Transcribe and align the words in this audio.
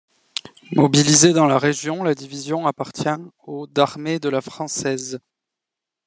Mobilisée 0.71 1.31
dans 1.31 1.45
la 1.45 1.59
Région, 1.59 2.01
la 2.01 2.15
division 2.15 2.65
appartient 2.65 3.19
au 3.45 3.67
d'armée 3.67 4.17
de 4.17 4.29
la 4.29 4.41
française. 4.41 5.19